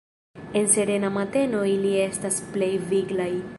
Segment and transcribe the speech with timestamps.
[0.61, 3.33] En serena mateno ili estas plej viglaj.